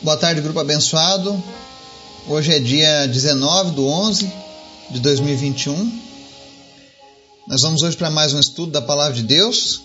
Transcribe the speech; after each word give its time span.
Boa 0.00 0.16
tarde, 0.16 0.40
grupo 0.40 0.60
abençoado. 0.60 1.42
Hoje 2.28 2.52
é 2.52 2.60
dia 2.60 3.08
19 3.08 3.72
do 3.72 3.84
11 3.84 4.32
de 4.92 5.00
2021. 5.00 6.00
Nós 7.48 7.62
vamos 7.62 7.82
hoje 7.82 7.96
para 7.96 8.08
mais 8.08 8.32
um 8.32 8.38
estudo 8.38 8.70
da 8.70 8.80
Palavra 8.80 9.14
de 9.14 9.24
Deus. 9.24 9.80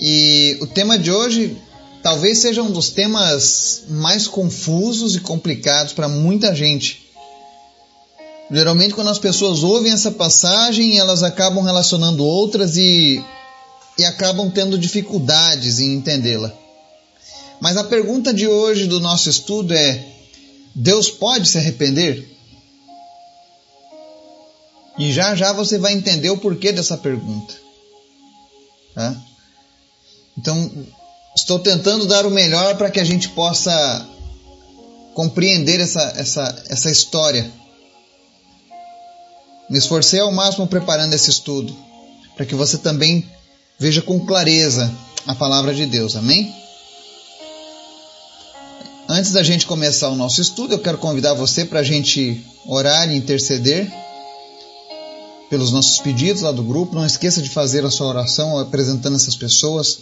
E 0.00 0.58
o 0.60 0.66
tema 0.66 0.98
de 0.98 1.12
hoje 1.12 1.56
talvez 2.02 2.38
seja 2.38 2.60
um 2.60 2.72
dos 2.72 2.90
temas 2.90 3.84
mais 3.88 4.26
confusos 4.26 5.14
e 5.14 5.20
complicados 5.20 5.92
para 5.92 6.08
muita 6.08 6.52
gente. 6.52 7.08
Geralmente, 8.50 8.94
quando 8.94 9.10
as 9.10 9.18
pessoas 9.18 9.62
ouvem 9.62 9.92
essa 9.92 10.10
passagem, 10.10 10.98
elas 10.98 11.22
acabam 11.22 11.62
relacionando 11.62 12.24
outras 12.24 12.76
e, 12.76 13.22
e 13.96 14.04
acabam 14.04 14.50
tendo 14.50 14.76
dificuldades 14.76 15.78
em 15.78 15.94
entendê-la. 15.94 16.61
Mas 17.62 17.76
a 17.76 17.84
pergunta 17.84 18.34
de 18.34 18.48
hoje 18.48 18.88
do 18.88 18.98
nosso 18.98 19.30
estudo 19.30 19.72
é: 19.72 20.04
Deus 20.74 21.08
pode 21.08 21.48
se 21.48 21.58
arrepender? 21.58 22.28
E 24.98 25.12
já 25.12 25.36
já 25.36 25.52
você 25.52 25.78
vai 25.78 25.92
entender 25.92 26.28
o 26.30 26.38
porquê 26.38 26.72
dessa 26.72 26.98
pergunta. 26.98 27.54
Tá? 28.96 29.14
Então, 30.36 30.72
estou 31.36 31.60
tentando 31.60 32.04
dar 32.04 32.26
o 32.26 32.30
melhor 32.32 32.76
para 32.76 32.90
que 32.90 32.98
a 32.98 33.04
gente 33.04 33.28
possa 33.28 34.08
compreender 35.14 35.78
essa, 35.78 36.02
essa, 36.16 36.64
essa 36.68 36.90
história. 36.90 37.48
Me 39.70 39.78
esforcei 39.78 40.18
ao 40.18 40.32
máximo 40.32 40.66
preparando 40.66 41.14
esse 41.14 41.30
estudo, 41.30 41.76
para 42.34 42.44
que 42.44 42.56
você 42.56 42.76
também 42.76 43.24
veja 43.78 44.02
com 44.02 44.18
clareza 44.26 44.92
a 45.28 45.34
palavra 45.36 45.72
de 45.72 45.86
Deus. 45.86 46.16
Amém? 46.16 46.61
Antes 49.14 49.30
da 49.30 49.42
gente 49.42 49.66
começar 49.66 50.08
o 50.08 50.16
nosso 50.16 50.40
estudo, 50.40 50.72
eu 50.72 50.78
quero 50.78 50.96
convidar 50.96 51.34
você 51.34 51.66
para 51.66 51.80
a 51.80 51.82
gente 51.82 52.42
orar 52.64 53.12
e 53.12 53.14
interceder 53.14 53.92
pelos 55.50 55.70
nossos 55.70 55.98
pedidos 55.98 56.40
lá 56.40 56.50
do 56.50 56.62
grupo. 56.62 56.94
Não 56.94 57.04
esqueça 57.04 57.42
de 57.42 57.50
fazer 57.50 57.84
a 57.84 57.90
sua 57.90 58.06
oração 58.06 58.58
apresentando 58.58 59.16
essas 59.16 59.36
pessoas. 59.36 59.98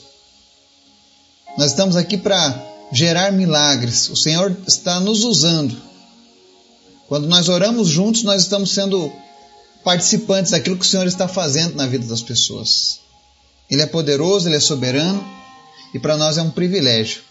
Nós 1.58 1.72
estamos 1.72 1.96
aqui 1.96 2.16
para 2.16 2.56
gerar 2.92 3.32
milagres. 3.32 4.08
O 4.10 4.16
Senhor 4.16 4.56
está 4.64 5.00
nos 5.00 5.24
usando. 5.24 5.76
Quando 7.08 7.26
nós 7.26 7.48
oramos 7.48 7.88
juntos, 7.88 8.22
nós 8.22 8.42
estamos 8.42 8.70
sendo 8.70 9.12
participantes 9.82 10.52
daquilo 10.52 10.78
que 10.78 10.86
o 10.86 10.88
Senhor 10.88 11.08
está 11.08 11.26
fazendo 11.26 11.74
na 11.74 11.88
vida 11.88 12.06
das 12.06 12.22
pessoas. 12.22 13.00
Ele 13.68 13.82
é 13.82 13.86
poderoso, 13.86 14.46
ele 14.46 14.54
é 14.54 14.60
soberano 14.60 15.20
e 15.92 15.98
para 15.98 16.16
nós 16.16 16.38
é 16.38 16.42
um 16.42 16.50
privilégio 16.50 17.22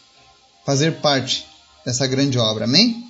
fazer 0.65 0.99
parte 0.99 1.47
dessa 1.85 2.07
grande 2.07 2.37
obra. 2.37 2.65
Amém? 2.65 3.03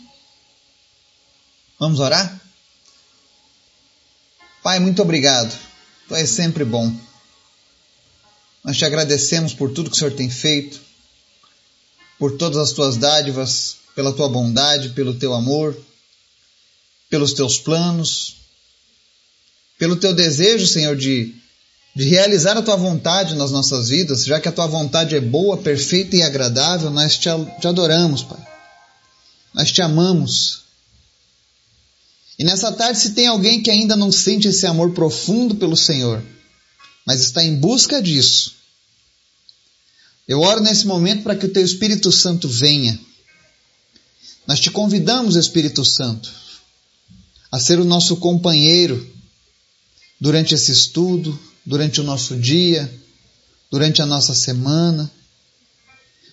Vamos 1.79 1.99
orar? 1.99 2.39
Pai, 4.61 4.79
muito 4.79 5.01
obrigado. 5.01 5.57
Tu 6.07 6.15
és 6.15 6.29
sempre 6.29 6.65
bom. 6.65 6.93
Nós 8.63 8.77
te 8.77 8.83
agradecemos 8.83 9.53
por 9.53 9.71
tudo 9.71 9.89
que 9.89 9.95
o 9.95 9.99
Senhor 9.99 10.13
tem 10.13 10.29
feito, 10.29 10.79
por 12.17 12.37
todas 12.37 12.57
as 12.57 12.71
tuas 12.73 12.97
dádivas, 12.97 13.77
pela 13.95 14.11
tua 14.11 14.27
bondade, 14.27 14.89
pelo 14.89 15.13
teu 15.13 15.33
amor, 15.33 15.77
pelos 17.09 17.33
teus 17.33 17.57
planos, 17.57 18.35
pelo 19.77 19.95
teu 19.95 20.13
desejo, 20.13 20.67
Senhor, 20.67 20.95
de, 20.95 21.33
de 21.95 22.03
realizar 22.03 22.57
a 22.57 22.61
tua 22.61 22.75
vontade 22.75 23.35
nas 23.35 23.51
nossas 23.51 23.87
vidas, 23.87 24.25
já 24.25 24.39
que 24.39 24.49
a 24.49 24.51
tua 24.51 24.67
vontade 24.67 25.15
é 25.15 25.21
boa, 25.21 25.57
perfeita 25.57 26.17
e 26.17 26.21
agradável, 26.21 26.91
nós 26.91 27.17
te, 27.17 27.29
te 27.61 27.67
adoramos, 27.67 28.23
Pai. 28.23 28.48
Nós 29.59 29.73
te 29.73 29.81
amamos. 29.81 30.61
E 32.39 32.45
nessa 32.45 32.71
tarde, 32.71 32.97
se 32.97 33.11
tem 33.11 33.27
alguém 33.27 33.61
que 33.61 33.69
ainda 33.69 33.93
não 33.93 34.09
sente 34.09 34.47
esse 34.47 34.65
amor 34.65 34.93
profundo 34.93 35.55
pelo 35.55 35.75
Senhor, 35.75 36.23
mas 37.05 37.19
está 37.19 37.43
em 37.43 37.59
busca 37.59 38.01
disso, 38.01 38.53
eu 40.25 40.39
oro 40.39 40.61
nesse 40.61 40.87
momento 40.87 41.23
para 41.23 41.35
que 41.35 41.45
o 41.45 41.51
teu 41.51 41.61
Espírito 41.61 42.09
Santo 42.09 42.47
venha. 42.47 42.97
Nós 44.47 44.61
te 44.61 44.71
convidamos, 44.71 45.35
Espírito 45.35 45.83
Santo, 45.83 46.31
a 47.51 47.59
ser 47.59 47.81
o 47.81 47.85
nosso 47.85 48.15
companheiro 48.15 49.13
durante 50.21 50.55
esse 50.55 50.71
estudo, 50.71 51.37
durante 51.65 51.99
o 51.99 52.03
nosso 52.05 52.37
dia, 52.37 52.89
durante 53.69 54.01
a 54.01 54.05
nossa 54.05 54.33
semana. 54.33 55.11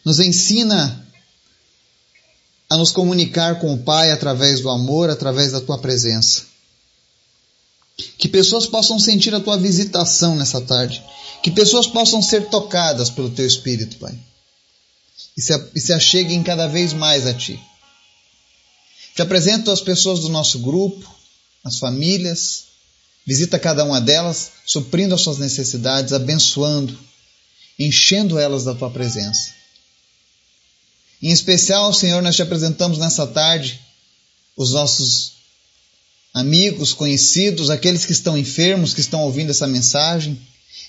Nos 0.05 0.21
ensina 0.21 1.05
a 2.69 2.77
nos 2.77 2.91
comunicar 2.91 3.61
com 3.61 3.73
o 3.73 3.79
Pai 3.79 4.11
através 4.11 4.61
do 4.61 4.69
amor, 4.69 5.09
através 5.09 5.53
da 5.53 5.61
tua 5.61 5.79
presença. 5.79 6.45
Que 8.19 8.29
pessoas 8.29 8.67
possam 8.67 8.99
sentir 8.99 9.35
a 9.35 9.41
tua 9.41 9.57
visitação 9.57 10.37
nessa 10.37 10.61
tarde. 10.61 11.03
Que 11.43 11.51
pessoas 11.51 11.87
possam 11.87 12.21
ser 12.21 12.49
tocadas 12.49 13.09
pelo 13.09 13.31
teu 13.31 13.47
Espírito, 13.47 13.97
Pai. 13.97 14.19
E 15.37 15.41
se, 15.41 15.53
e 15.75 15.81
se 15.81 15.93
acheguem 15.93 16.43
cada 16.43 16.67
vez 16.67 16.93
mais 16.93 17.27
a 17.27 17.33
ti. 17.33 17.61
Te 19.15 19.23
apresento 19.23 19.71
as 19.71 19.81
pessoas 19.81 20.21
do 20.21 20.29
nosso 20.29 20.59
grupo, 20.59 21.09
as 21.65 21.79
famílias. 21.79 22.65
Visita 23.27 23.59
cada 23.59 23.85
uma 23.85 24.01
delas, 24.01 24.53
suprindo 24.67 25.15
as 25.15 25.21
suas 25.21 25.39
necessidades, 25.39 26.13
abençoando, 26.13 26.97
enchendo 27.79 28.39
elas 28.39 28.65
da 28.65 28.75
tua 28.75 28.91
presença. 28.91 29.56
Em 31.23 31.31
especial, 31.31 31.93
Senhor, 31.93 32.23
nós 32.23 32.37
te 32.37 32.43
apresentamos 32.43 32.99
nessa 32.99 33.27
tarde 33.27 33.81
os 34.57 34.73
nossos 34.73 35.33
amigos, 36.33 36.93
conhecidos, 36.93 37.71
aqueles 37.71 38.05
que 38.05 38.13
estão 38.13 38.37
enfermos, 38.37 38.93
que 38.93 39.01
estão 39.01 39.23
ouvindo 39.23 39.51
essa 39.51 39.67
mensagem. 39.67 40.39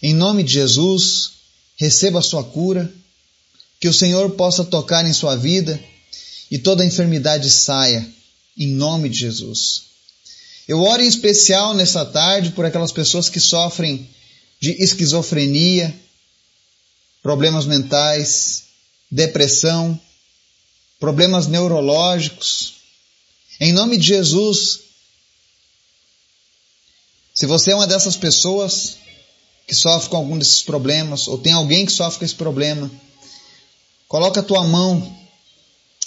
Em 0.01 0.13
nome 0.13 0.43
de 0.43 0.53
Jesus, 0.53 1.31
receba 1.77 2.19
a 2.19 2.23
sua 2.23 2.43
cura, 2.43 2.91
que 3.79 3.87
o 3.87 3.93
Senhor 3.93 4.31
possa 4.31 4.65
tocar 4.65 5.05
em 5.05 5.13
sua 5.13 5.35
vida 5.35 5.79
e 6.51 6.57
toda 6.57 6.85
enfermidade 6.85 7.49
saia, 7.49 8.05
em 8.57 8.67
nome 8.67 9.07
de 9.07 9.19
Jesus. 9.19 9.83
Eu 10.67 10.81
oro 10.81 11.01
em 11.01 11.07
especial 11.07 11.73
nessa 11.73 12.03
tarde 12.03 12.51
por 12.51 12.65
aquelas 12.65 12.91
pessoas 12.91 13.29
que 13.29 13.39
sofrem 13.39 14.09
de 14.59 14.71
esquizofrenia, 14.83 15.97
problemas 17.21 17.65
mentais, 17.65 18.63
depressão, 19.09 19.99
problemas 20.99 21.47
neurológicos. 21.47 22.73
Em 23.59 23.71
nome 23.71 23.97
de 23.97 24.07
Jesus, 24.07 24.79
se 27.33 27.45
você 27.45 27.71
é 27.71 27.75
uma 27.75 27.87
dessas 27.87 28.15
pessoas 28.15 28.97
que 29.67 29.75
sofre 29.75 30.09
com 30.09 30.17
algum 30.17 30.37
desses 30.37 30.61
problemas, 30.61 31.27
ou 31.27 31.37
tem 31.37 31.53
alguém 31.53 31.85
que 31.85 31.91
sofre 31.91 32.19
com 32.19 32.25
esse 32.25 32.35
problema, 32.35 32.89
coloca 34.07 34.39
a 34.39 34.43
tua 34.43 34.63
mão 34.63 35.15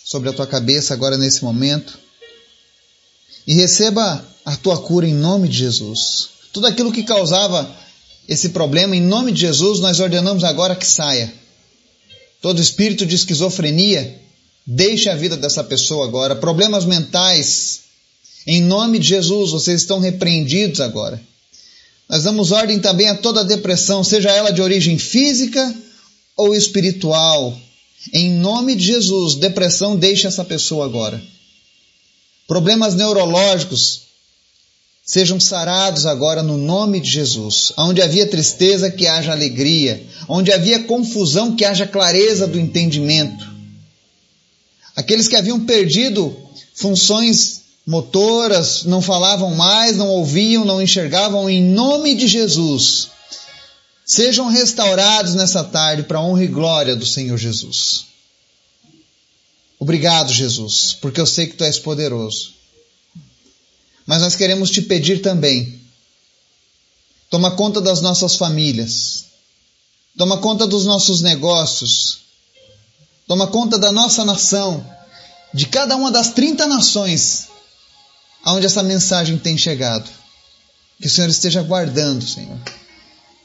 sobre 0.05 0.29
a 0.29 0.33
tua 0.33 0.47
cabeça 0.47 0.95
agora 0.95 1.17
nesse 1.17 1.45
momento 1.45 1.99
e 3.47 3.55
receba 3.55 4.27
a 4.45 4.57
tua 4.57 4.81
cura 4.81 5.07
em 5.07 5.15
nome 5.15 5.49
de 5.49 5.59
Jesus. 5.59 6.31
Tudo 6.53 6.67
aquilo 6.67 6.93
que 6.93 7.05
causava 7.05 7.77
esse 8.29 8.51
problema, 8.51 8.97
em 8.97 9.01
nome 9.01 9.33
de 9.33 9.41
Jesus, 9.41 9.81
nós 9.81 10.01
ordenamos 10.01 10.43
agora 10.45 10.75
que 10.75 10.87
saia. 10.87 11.33
Todo 12.41 12.61
espírito 12.61 13.05
de 13.05 13.15
esquizofrenia, 13.15 14.21
Deixe 14.73 15.09
a 15.09 15.17
vida 15.17 15.37
dessa 15.37 15.65
pessoa 15.65 16.05
agora. 16.05 16.37
Problemas 16.37 16.85
mentais, 16.85 17.81
em 18.47 18.63
nome 18.63 19.01
de 19.01 19.09
Jesus, 19.09 19.51
vocês 19.51 19.81
estão 19.81 19.99
repreendidos 19.99 20.81
agora. 20.81 21.21
Nós 22.09 22.23
damos 22.23 22.53
ordem 22.53 22.79
também 22.79 23.09
a 23.09 23.17
toda 23.17 23.43
depressão, 23.43 24.05
seja 24.05 24.31
ela 24.31 24.53
de 24.53 24.63
origem 24.63 24.97
física 24.97 25.75
ou 26.37 26.55
espiritual. 26.55 27.59
Em 28.13 28.31
nome 28.31 28.77
de 28.77 28.85
Jesus, 28.85 29.35
depressão, 29.35 29.97
deixe 29.97 30.29
essa 30.29 30.45
pessoa 30.45 30.85
agora. 30.85 31.21
Problemas 32.47 32.95
neurológicos, 32.95 34.03
sejam 35.05 35.41
sarados 35.41 36.07
agora 36.07 36.45
no 36.45 36.57
nome 36.57 37.01
de 37.01 37.11
Jesus. 37.11 37.73
Onde 37.77 38.01
havia 38.01 38.25
tristeza, 38.25 38.89
que 38.89 39.09
haja 39.09 39.33
alegria. 39.33 40.01
Onde 40.29 40.53
havia 40.53 40.85
confusão, 40.85 41.57
que 41.57 41.65
haja 41.65 41.89
clareza 41.89 42.47
do 42.47 42.59
entendimento. 42.59 43.50
Aqueles 45.01 45.29
que 45.29 45.37
haviam 45.37 45.65
perdido 45.65 46.37
funções 46.75 47.63
motoras, 47.87 48.85
não 48.85 49.01
falavam 49.01 49.55
mais, 49.55 49.97
não 49.97 50.09
ouviam, 50.09 50.63
não 50.63 50.83
enxergavam, 50.83 51.49
em 51.49 51.65
nome 51.65 52.15
de 52.15 52.29
Jesus, 52.29 53.09
sejam 54.05 54.49
restaurados 54.49 55.35
nessa 55.35 55.65
tarde 55.65 56.03
para 56.03 56.19
a 56.19 56.23
honra 56.23 56.45
e 56.45 56.49
glória 56.49 56.95
do 56.95 57.07
Senhor 57.07 57.39
Jesus. 57.39 58.05
Obrigado, 59.79 60.35
Jesus, 60.35 60.99
porque 61.01 61.19
eu 61.19 61.25
sei 61.25 61.47
que 61.47 61.57
tu 61.57 61.65
és 61.65 61.79
poderoso. 61.79 62.53
Mas 64.05 64.21
nós 64.21 64.37
queremos 64.37 64.71
te 64.71 64.83
pedir 64.83 65.23
também, 65.23 65.81
toma 67.31 67.53
conta 67.53 67.81
das 67.81 68.03
nossas 68.03 68.37
famílias, 68.37 69.25
toma 70.19 70.37
conta 70.37 70.67
dos 70.67 70.85
nossos 70.85 71.23
negócios, 71.23 72.21
Toma 73.31 73.47
conta 73.47 73.79
da 73.79 73.93
nossa 73.93 74.25
nação. 74.25 74.85
de 75.55 75.67
cada 75.67 75.95
uma 75.95 76.11
das 76.11 76.33
30 76.33 76.67
nações 76.67 77.47
aonde 78.45 78.67
essa 78.67 78.83
mensagem 78.83 79.39
tem 79.39 79.57
chegado. 79.57 80.11
Que 81.01 81.07
o 81.07 81.11
Senhor 81.11 81.31
esteja 81.31 81.63
guardando, 81.63 82.27
Senhor. 82.27 82.59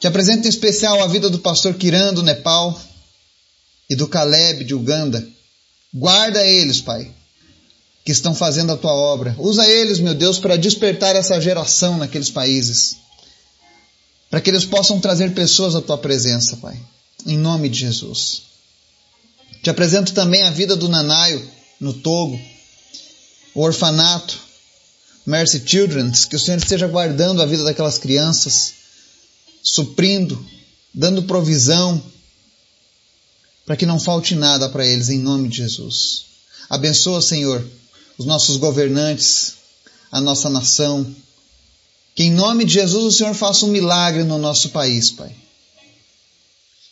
Te 0.00 0.08
apresento 0.08 0.44
em 0.44 0.50
especial 0.50 1.00
a 1.00 1.06
vida 1.06 1.30
do 1.30 1.38
pastor 1.38 1.74
Kiran 1.74 2.12
do 2.12 2.24
Nepal 2.24 2.80
e 3.88 3.94
do 3.94 4.08
Caleb 4.08 4.64
de 4.64 4.74
Uganda. 4.74 5.24
Guarda 5.94 6.44
eles, 6.44 6.80
Pai, 6.80 7.08
que 8.04 8.10
estão 8.10 8.34
fazendo 8.34 8.72
a 8.72 8.76
tua 8.76 8.92
obra. 8.92 9.36
Usa 9.38 9.68
eles, 9.68 10.00
meu 10.00 10.16
Deus, 10.16 10.40
para 10.40 10.56
despertar 10.56 11.14
essa 11.14 11.40
geração 11.40 11.96
naqueles 11.96 12.28
países. 12.28 12.96
Para 14.30 14.40
que 14.40 14.50
eles 14.50 14.64
possam 14.64 14.98
trazer 14.98 15.32
pessoas 15.32 15.76
à 15.76 15.80
tua 15.80 15.96
presença, 15.96 16.56
Pai. 16.56 16.76
Em 17.24 17.38
nome 17.38 17.68
de 17.68 17.78
Jesus. 17.78 18.55
Te 19.62 19.70
apresento 19.70 20.12
também 20.14 20.42
a 20.42 20.50
vida 20.50 20.76
do 20.76 20.88
Nanaio 20.88 21.50
no 21.80 21.92
Togo, 21.92 22.40
o 23.54 23.62
orfanato, 23.62 24.38
Mercy 25.26 25.62
Children's, 25.66 26.24
que 26.24 26.36
o 26.36 26.38
Senhor 26.38 26.58
esteja 26.58 26.86
guardando 26.86 27.42
a 27.42 27.46
vida 27.46 27.64
daquelas 27.64 27.98
crianças, 27.98 28.74
suprindo, 29.62 30.44
dando 30.94 31.24
provisão, 31.24 32.02
para 33.66 33.76
que 33.76 33.84
não 33.84 33.98
falte 33.98 34.34
nada 34.34 34.68
para 34.68 34.86
eles, 34.86 35.08
em 35.08 35.18
nome 35.18 35.48
de 35.48 35.56
Jesus. 35.56 36.26
Abençoa, 36.70 37.20
Senhor, 37.20 37.66
os 38.16 38.24
nossos 38.24 38.56
governantes, 38.56 39.54
a 40.10 40.20
nossa 40.20 40.48
nação. 40.48 41.14
Que 42.14 42.24
em 42.24 42.30
nome 42.30 42.64
de 42.64 42.74
Jesus 42.74 43.04
o 43.04 43.16
Senhor 43.16 43.34
faça 43.34 43.66
um 43.66 43.70
milagre 43.70 44.22
no 44.22 44.38
nosso 44.38 44.70
país, 44.70 45.10
Pai. 45.10 45.34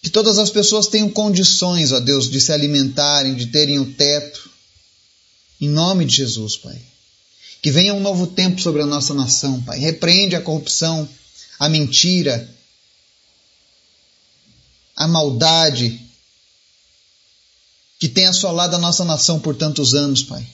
Que 0.04 0.10
todas 0.10 0.38
as 0.38 0.50
pessoas 0.50 0.86
tenham 0.86 1.08
condições, 1.08 1.90
ó 1.90 1.98
Deus, 1.98 2.28
de 2.28 2.38
se 2.38 2.52
alimentarem, 2.52 3.34
de 3.34 3.46
terem 3.46 3.78
o 3.78 3.90
teto. 3.94 4.50
Em 5.58 5.66
nome 5.66 6.04
de 6.04 6.16
Jesus, 6.16 6.58
Pai. 6.58 6.78
Que 7.62 7.70
venha 7.70 7.94
um 7.94 8.00
novo 8.00 8.26
tempo 8.26 8.60
sobre 8.60 8.82
a 8.82 8.86
nossa 8.86 9.14
nação, 9.14 9.62
Pai. 9.62 9.78
Repreende 9.78 10.36
a 10.36 10.42
corrupção, 10.42 11.08
a 11.58 11.70
mentira, 11.70 12.46
a 14.94 15.08
maldade 15.08 15.98
que 17.98 18.06
tem 18.06 18.26
assolado 18.26 18.76
a 18.76 18.78
nossa 18.78 19.06
nação 19.06 19.40
por 19.40 19.56
tantos 19.56 19.94
anos, 19.94 20.22
Pai. 20.22 20.46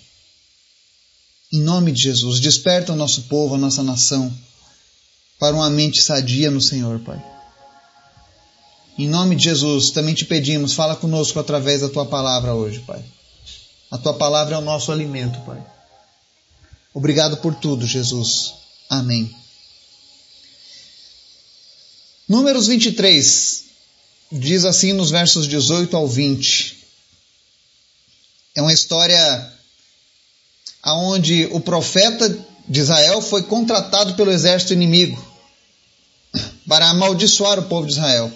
Em 1.53 1.61
nome 1.61 1.91
de 1.91 2.05
Jesus, 2.05 2.39
desperta 2.39 2.93
o 2.93 2.97
nosso 2.97 3.23
povo, 3.23 3.57
a 3.57 3.59
nossa 3.59 3.83
nação, 3.83 4.33
para 5.41 5.57
uma 5.57 5.69
mente 5.69 6.01
sadia 6.01 6.53
no 6.53 6.61
Senhor, 6.61 7.01
Pai. 7.01 7.40
Em 9.01 9.09
nome 9.09 9.35
de 9.35 9.45
Jesus, 9.45 9.91
também 9.93 10.13
te 10.13 10.27
pedimos, 10.27 10.75
fala 10.75 10.95
conosco 10.95 11.41
através 11.41 11.81
da 11.81 11.89
tua 11.89 12.05
palavra 12.05 12.53
hoje, 12.53 12.81
Pai. 12.81 13.03
A 13.91 13.97
tua 13.97 14.13
palavra 14.13 14.57
é 14.57 14.59
o 14.59 14.61
nosso 14.61 14.93
alimento, 14.93 15.41
Pai. 15.47 15.65
Obrigado 16.93 17.39
por 17.39 17.55
tudo, 17.55 17.87
Jesus. 17.87 18.53
Amém. 18.91 19.35
Números 22.29 22.67
23 22.67 23.65
diz 24.33 24.67
assim 24.67 24.93
nos 24.93 25.11
versos 25.11 25.49
18 25.49 25.97
ao 25.97 26.07
20. 26.07 26.85
É 28.55 28.61
uma 28.61 28.75
história 28.75 29.51
aonde 30.83 31.49
o 31.53 31.61
profeta 31.61 32.29
de 32.69 32.81
Israel 32.81 33.23
foi 33.23 33.45
contratado 33.45 34.13
pelo 34.15 34.31
exército 34.31 34.75
inimigo 34.75 35.27
para 36.69 36.91
amaldiçoar 36.91 37.59
o 37.59 37.63
povo 37.63 37.87
de 37.87 37.95
Israel. 37.95 38.31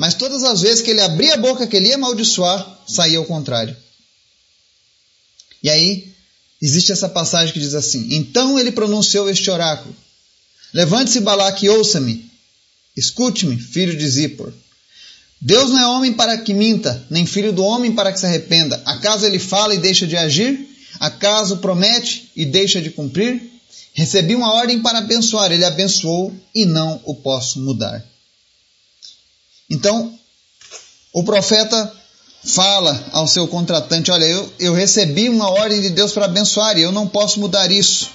Mas 0.00 0.14
todas 0.14 0.42
as 0.44 0.62
vezes 0.62 0.80
que 0.82 0.92
ele 0.92 1.02
abria 1.02 1.34
a 1.34 1.36
boca 1.36 1.66
que 1.66 1.76
ele 1.76 1.88
ia 1.88 1.96
amaldiçoar, 1.96 2.66
saía 2.88 3.18
ao 3.18 3.26
contrário. 3.26 3.76
E 5.62 5.68
aí, 5.68 6.10
existe 6.58 6.90
essa 6.90 7.06
passagem 7.06 7.52
que 7.52 7.60
diz 7.60 7.74
assim: 7.74 8.14
Então 8.14 8.58
ele 8.58 8.72
pronunciou 8.72 9.28
este 9.28 9.50
oráculo: 9.50 9.94
Levante-se, 10.72 11.20
Balaque, 11.20 11.68
ouça-me. 11.68 12.30
Escute-me, 12.96 13.58
filho 13.58 13.94
de 13.94 14.08
Zippor. 14.08 14.54
Deus 15.38 15.68
não 15.68 15.78
é 15.78 15.86
homem 15.86 16.14
para 16.14 16.38
que 16.38 16.54
minta, 16.54 17.04
nem 17.10 17.26
filho 17.26 17.52
do 17.52 17.62
homem 17.62 17.92
para 17.92 18.10
que 18.10 18.20
se 18.20 18.24
arrependa. 18.24 18.80
Acaso 18.86 19.26
ele 19.26 19.38
fala 19.38 19.74
e 19.74 19.78
deixa 19.78 20.06
de 20.06 20.16
agir? 20.16 20.66
Acaso 20.98 21.58
promete 21.58 22.30
e 22.34 22.46
deixa 22.46 22.80
de 22.80 22.88
cumprir? 22.88 23.52
Recebi 23.92 24.34
uma 24.34 24.54
ordem 24.54 24.80
para 24.80 25.00
abençoar, 25.00 25.52
ele 25.52 25.66
abençoou 25.66 26.34
e 26.54 26.64
não 26.64 27.02
o 27.04 27.14
posso 27.14 27.60
mudar. 27.60 28.02
Então, 29.70 30.12
o 31.12 31.22
profeta 31.22 31.92
fala 32.44 33.08
ao 33.12 33.28
seu 33.28 33.46
contratante: 33.46 34.10
Olha, 34.10 34.24
eu, 34.24 34.52
eu 34.58 34.74
recebi 34.74 35.28
uma 35.28 35.48
ordem 35.48 35.80
de 35.80 35.90
Deus 35.90 36.12
para 36.12 36.24
abençoar 36.24 36.76
e 36.76 36.82
eu 36.82 36.90
não 36.90 37.06
posso 37.06 37.38
mudar 37.38 37.70
isso. 37.70 38.10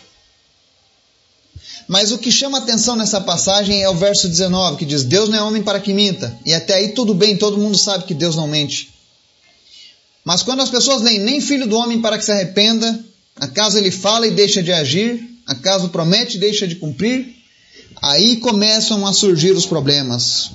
Mas 1.88 2.12
o 2.12 2.18
que 2.18 2.32
chama 2.32 2.58
atenção 2.58 2.96
nessa 2.96 3.22
passagem 3.22 3.82
é 3.82 3.90
o 3.90 3.96
verso 3.96 4.28
19, 4.28 4.78
que 4.78 4.86
diz: 4.86 5.04
Deus 5.04 5.30
não 5.30 5.38
é 5.38 5.44
homem 5.44 5.64
para 5.64 5.80
que 5.80 5.94
minta. 5.94 6.38
E 6.46 6.54
até 6.54 6.76
aí 6.76 6.90
tudo 6.90 7.14
bem, 7.14 7.38
todo 7.38 7.58
mundo 7.58 7.78
sabe 7.78 8.06
que 8.06 8.14
Deus 8.14 8.36
não 8.36 8.48
mente. 8.48 8.94
Mas 10.24 10.42
quando 10.42 10.62
as 10.62 10.70
pessoas 10.70 11.04
leem 11.04 11.20
nem 11.20 11.40
filho 11.40 11.68
do 11.68 11.78
homem 11.78 12.02
para 12.02 12.18
que 12.18 12.26
se 12.26 12.32
arrependa, 12.32 13.00
acaso 13.36 13.78
ele 13.78 13.92
fala 13.92 14.26
e 14.26 14.32
deixa 14.32 14.64
de 14.64 14.74
agir, 14.74 15.24
acaso 15.46 15.90
promete 15.90 16.38
e 16.38 16.40
deixa 16.40 16.68
de 16.68 16.76
cumprir, 16.76 17.36
aí 18.02 18.38
começam 18.38 19.06
a 19.06 19.14
surgir 19.14 19.52
os 19.52 19.68
problemas. 19.68 20.50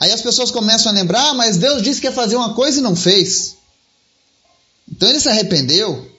Aí 0.00 0.12
as 0.12 0.20
pessoas 0.20 0.50
começam 0.50 0.92
a 0.92 0.94
lembrar, 0.94 1.30
ah, 1.30 1.34
mas 1.34 1.56
Deus 1.56 1.82
disse 1.82 2.00
que 2.00 2.06
ia 2.06 2.12
fazer 2.12 2.36
uma 2.36 2.54
coisa 2.54 2.78
e 2.78 2.82
não 2.82 2.94
fez. 2.94 3.56
Então 4.90 5.08
ele 5.08 5.20
se 5.20 5.28
arrependeu, 5.28 6.10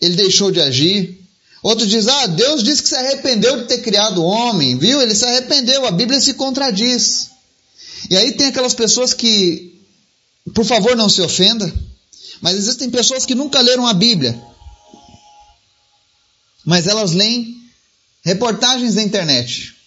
ele 0.00 0.16
deixou 0.16 0.50
de 0.50 0.60
agir. 0.60 1.18
Outro 1.62 1.86
diz, 1.86 2.06
ah, 2.06 2.26
Deus 2.26 2.62
disse 2.62 2.82
que 2.82 2.88
se 2.88 2.94
arrependeu 2.94 3.60
de 3.60 3.66
ter 3.66 3.78
criado 3.78 4.22
o 4.22 4.26
homem, 4.26 4.78
viu? 4.78 5.00
Ele 5.02 5.14
se 5.14 5.24
arrependeu, 5.24 5.86
a 5.86 5.90
Bíblia 5.90 6.20
se 6.20 6.34
contradiz. 6.34 7.30
E 8.10 8.16
aí 8.16 8.32
tem 8.32 8.46
aquelas 8.46 8.74
pessoas 8.74 9.12
que, 9.12 9.80
por 10.54 10.64
favor, 10.64 10.96
não 10.96 11.08
se 11.08 11.20
ofenda, 11.20 11.72
mas 12.40 12.56
existem 12.56 12.90
pessoas 12.90 13.26
que 13.26 13.34
nunca 13.34 13.60
leram 13.60 13.86
a 13.86 13.92
Bíblia, 13.92 14.40
mas 16.64 16.86
elas 16.86 17.12
leem 17.12 17.56
reportagens 18.22 18.94
da 18.94 19.02
internet. 19.02 19.77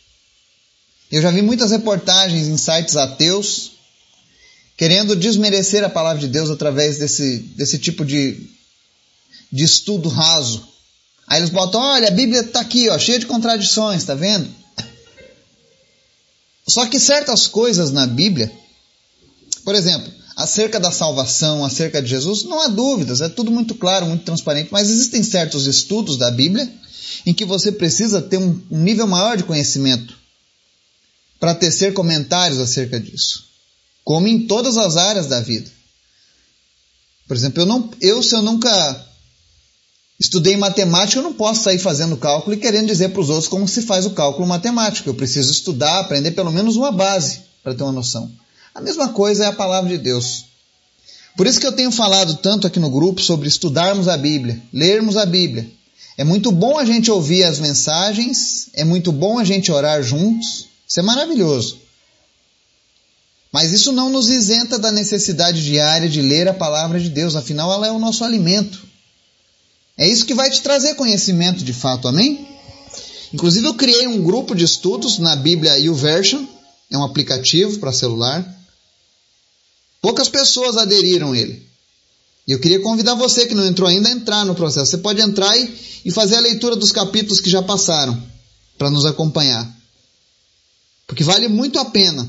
Eu 1.12 1.22
já 1.22 1.30
vi 1.30 1.42
muitas 1.42 1.72
reportagens 1.72 2.48
em 2.48 2.56
sites 2.56 2.96
ateus 2.96 3.72
querendo 4.78 5.16
desmerecer 5.16 5.84
a 5.84 5.90
palavra 5.90 6.22
de 6.22 6.28
Deus 6.28 6.50
através 6.50 6.98
desse, 6.98 7.38
desse 7.56 7.78
tipo 7.78 8.06
de, 8.06 8.50
de 9.52 9.64
estudo 9.64 10.07
raso. 10.07 10.66
Aí 11.28 11.40
eles 11.40 11.50
botam, 11.50 11.81
olha, 11.81 12.07
a 12.07 12.12
Bíblia 12.12 12.40
está 12.40 12.62
aqui, 12.62 12.90
ó, 12.90 12.97
cheia 12.97 13.19
de 13.19 13.26
contradições, 13.26 14.06
tá 14.06 14.16
vendo? 14.16 14.50
Só 16.68 16.85
que 16.85 17.00
certas 17.00 17.45
coisas 17.45 17.92
na 17.92 18.07
Bíblia, 18.07 18.52
por 19.64 19.76
exemplo, 19.76 20.12
acerca 20.35 20.80
da 20.80 20.92
salvação, 20.92 21.64
acerca 21.64 22.02
de 22.02 22.09
Jesus, 22.09 22.44
não 22.44 22.62
há 22.62 22.68
dúvidas, 22.69 23.21
é 23.21 23.30
tudo 23.30 23.52
muito 23.52 23.76
claro, 23.76 24.07
muito 24.07 24.24
transparente, 24.24 24.69
mas 24.71 24.90
existem 24.90 25.21
certos 25.21 25.68
estudos 25.68 26.18
da 26.18 26.31
Bíblia 26.31 26.71
em 27.26 27.33
que 27.33 27.45
você 27.45 27.71
precisa 27.71 28.21
ter 28.21 28.38
um, 28.38 28.59
um 28.71 28.80
nível 28.80 29.06
maior 29.06 29.38
de 29.38 29.44
conhecimento 29.44 30.20
para 31.42 31.56
tecer 31.56 31.92
comentários 31.92 32.60
acerca 32.60 33.00
disso, 33.00 33.45
como 34.06 34.28
em 34.28 34.45
todas 34.45 34.78
as 34.78 34.95
áreas 34.95 35.26
da 35.26 35.42
vida. 35.42 35.69
Por 37.28 37.36
exemplo, 37.36 37.64
eu, 37.64 37.66
não, 37.66 37.90
eu 38.00 38.21
se 38.21 38.36
eu 38.36 38.44
nunca 38.44 39.07
estudei 40.19 40.56
matemática, 40.56 41.18
eu 41.18 41.24
não 41.24 41.33
posso 41.33 41.64
sair 41.64 41.80
fazendo 41.80 42.16
cálculo 42.16 42.56
e 42.56 42.60
querendo 42.60 42.86
dizer 42.86 43.10
para 43.10 43.21
os 43.21 43.30
outros 43.31 43.48
como 43.48 43.68
se 43.68 43.81
faz 43.81 44.06
o 44.06 44.12
cálculo 44.12 44.48
matemático. 44.48 45.10
Eu 45.10 45.16
preciso 45.16 45.52
estudar, 45.52 46.02
aprender 46.02 46.31
pelo 46.31 46.52
menos 46.52 46.76
uma 46.76 46.92
base 46.92 47.42
para 47.64 47.74
ter 47.74 47.81
uma 47.81 47.92
noção. 47.92 48.31
A 48.76 48.80
mesma 48.80 49.10
coisa 49.10 49.45
é 49.45 49.48
a 49.48 49.54
palavra 49.54 49.90
de 49.90 49.98
Deus. 49.98 50.45
Por 51.36 51.48
isso 51.48 51.60
que 51.60 51.66
eu 51.66 51.71
tenho 51.71 51.92
falado 51.92 52.36
tanto 52.36 52.68
aqui 52.68 52.80
no 52.80 52.92
grupo 52.92 53.19
sobre 53.19 53.48
estudarmos 53.48 54.07
a 54.07 54.16
Bíblia, 54.16 54.62
lermos 54.71 55.18
a 55.18 55.26
Bíblia. 55.26 55.71
É 56.19 56.24
muito 56.24 56.52
bom 56.52 56.78
a 56.78 56.86
gente 56.86 57.10
ouvir 57.10 57.45
as 57.45 57.57
mensagens, 57.57 58.69
é 58.74 58.83
muito 58.83 59.12
bom 59.12 59.40
a 59.40 59.44
gente 59.44 59.71
orar 59.71 60.04
juntos, 60.04 60.69
isso 60.92 61.00
é 61.00 61.04
maravilhoso. 61.04 61.80
Mas 63.50 63.71
isso 63.71 63.94
não 63.94 64.10
nos 64.10 64.28
isenta 64.28 64.78
da 64.78 64.92
necessidade 64.92 65.64
diária 65.64 66.10
de 66.10 66.21
ler 66.21 66.50
a 66.50 66.54
palavra 66.54 67.00
de 67.00 67.10
Deus, 67.10 67.33
afinal, 67.33 67.71
ela 67.71 67.88
é 67.88 67.92
o 67.92 67.98
nosso 67.98 68.26
alimento. 68.26 68.78
É 69.98 70.06
isso 70.06 70.26
que 70.26 70.33
vai 70.33 70.50
te 70.50 70.62
trazer 70.62 70.95
conhecimento 70.95 71.64
de 71.64 71.71
fato, 71.71 72.10
amém? 72.10 72.45
Inclusive, 73.33 73.68
eu 73.68 73.74
criei 73.74 74.06
um 74.06 74.21
grupo 74.21 74.54
de 74.54 74.66
estudos 74.66 75.18
na 75.18 75.33
Bíblia 75.33 75.80
YouVersion, 75.80 76.45
é 76.90 76.98
um 76.98 77.06
aplicativo 77.06 77.80
para 77.80 77.94
celular. 77.94 78.45
Poucas 80.02 80.28
pessoas 80.28 80.76
aderiram 80.76 81.33
ele. 81.33 81.66
E 82.45 82.52
eu 82.52 82.60
queria 82.60 82.81
convidar 82.81 83.16
você 83.16 83.45
que 83.45 83.56
não 83.56 83.66
entrou 83.66 83.88
ainda 83.88 84.10
a 84.10 84.12
entrar 84.12 84.44
no 84.44 84.56
processo. 84.56 84.92
Você 84.92 84.98
pode 84.98 85.21
entrar 85.21 85.56
e, 85.57 85.74
e 86.04 86.12
fazer 86.12 86.36
a 86.36 86.42
leitura 86.42 86.76
dos 86.76 86.92
capítulos 86.92 87.40
que 87.40 87.50
já 87.50 87.62
passaram, 87.62 88.21
para 88.78 88.90
nos 88.90 89.06
acompanhar. 89.06 89.81
Porque 91.11 91.25
vale 91.25 91.49
muito 91.49 91.77
a 91.77 91.83
pena. 91.83 92.25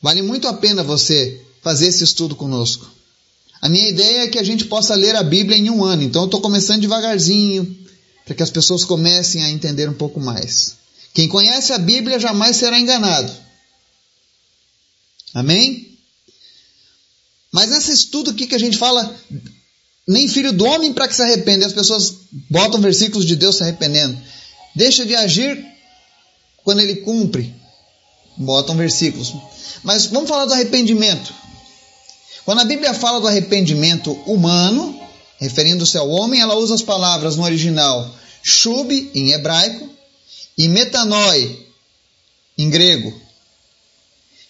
Vale 0.00 0.22
muito 0.22 0.48
a 0.48 0.54
pena 0.54 0.82
você 0.82 1.38
fazer 1.60 1.88
esse 1.88 2.02
estudo 2.02 2.34
conosco. 2.34 2.90
A 3.60 3.68
minha 3.68 3.86
ideia 3.86 4.20
é 4.20 4.28
que 4.28 4.38
a 4.38 4.42
gente 4.42 4.64
possa 4.64 4.94
ler 4.94 5.14
a 5.14 5.22
Bíblia 5.22 5.58
em 5.58 5.68
um 5.68 5.84
ano, 5.84 6.02
então 6.02 6.22
eu 6.22 6.24
estou 6.24 6.40
começando 6.40 6.80
devagarzinho, 6.80 7.86
para 8.24 8.34
que 8.34 8.42
as 8.42 8.48
pessoas 8.48 8.82
comecem 8.82 9.44
a 9.44 9.50
entender 9.50 9.90
um 9.90 9.92
pouco 9.92 10.18
mais. 10.18 10.76
Quem 11.12 11.28
conhece 11.28 11.74
a 11.74 11.78
Bíblia 11.78 12.18
jamais 12.18 12.56
será 12.56 12.80
enganado. 12.80 13.30
Amém? 15.34 15.98
Mas 17.52 17.68
nesse 17.68 17.92
estudo 17.92 18.30
aqui 18.30 18.46
que 18.46 18.54
a 18.54 18.58
gente 18.58 18.78
fala, 18.78 19.14
nem 20.08 20.26
filho 20.28 20.50
do 20.50 20.64
homem 20.64 20.94
para 20.94 21.06
que 21.06 21.14
se 21.14 21.20
arrependa, 21.20 21.66
as 21.66 21.74
pessoas 21.74 22.14
botam 22.48 22.80
versículos 22.80 23.26
de 23.26 23.36
Deus 23.36 23.56
se 23.56 23.64
arrependendo. 23.64 24.18
Deixa 24.74 25.04
de 25.04 25.14
agir 25.14 25.75
quando 26.66 26.80
ele 26.80 26.96
cumpre, 26.96 27.54
botam 28.36 28.76
versículos. 28.76 29.32
Mas 29.84 30.06
vamos 30.06 30.28
falar 30.28 30.46
do 30.46 30.52
arrependimento. 30.52 31.32
Quando 32.44 32.60
a 32.60 32.64
Bíblia 32.64 32.92
fala 32.92 33.20
do 33.20 33.28
arrependimento 33.28 34.10
humano, 34.26 35.00
referindo-se 35.38 35.96
ao 35.96 36.10
homem, 36.10 36.40
ela 36.40 36.56
usa 36.56 36.74
as 36.74 36.82
palavras 36.82 37.36
no 37.36 37.44
original 37.44 38.12
shub, 38.42 39.12
em 39.14 39.30
hebraico, 39.30 39.88
e 40.58 40.66
metanoi, 40.66 41.68
em 42.58 42.68
grego, 42.68 43.14